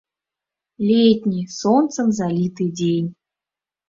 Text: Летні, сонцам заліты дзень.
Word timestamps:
Летні, 0.91 1.41
сонцам 1.57 2.07
заліты 2.21 2.65
дзень. 2.81 3.09